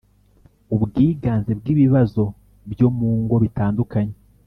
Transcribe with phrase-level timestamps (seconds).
[0.75, 2.23] Ubwiganze bw ibibazo
[2.71, 4.15] byo mu ngo bitandukanye